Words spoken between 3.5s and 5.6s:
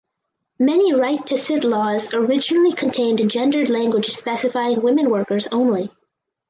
language specifying women workers